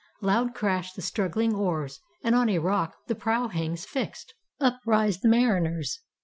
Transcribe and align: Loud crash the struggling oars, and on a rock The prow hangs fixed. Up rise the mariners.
Loud 0.19 0.55
crash 0.55 0.93
the 0.93 1.01
struggling 1.03 1.53
oars, 1.53 1.99
and 2.23 2.33
on 2.33 2.49
a 2.49 2.57
rock 2.57 2.95
The 3.05 3.13
prow 3.13 3.49
hangs 3.49 3.85
fixed. 3.85 4.33
Up 4.59 4.79
rise 4.83 5.19
the 5.19 5.29
mariners. 5.29 5.99